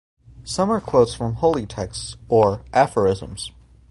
Some 0.43 0.71
are 0.71 0.81
quotes 0.81 1.13
from 1.13 1.35
holy 1.35 1.67
texts, 1.67 2.17
or 2.27 2.63
aphorisms. 2.73 3.51